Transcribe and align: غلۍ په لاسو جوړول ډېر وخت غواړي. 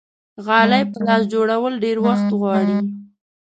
غلۍ 0.45 0.83
په 0.91 0.97
لاسو 1.07 1.29
جوړول 1.33 1.73
ډېر 1.83 1.97
وخت 2.05 2.27
غواړي. 2.39 2.77